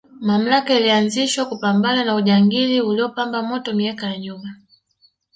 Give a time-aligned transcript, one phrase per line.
[0.19, 4.55] mamlaka ilianzishwa kupambana na ujangili uliopamba moto miaka ya nyuma